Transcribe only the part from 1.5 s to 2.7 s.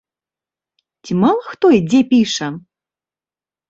хто і дзе піша!!